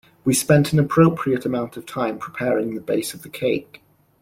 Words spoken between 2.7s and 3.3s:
the base of the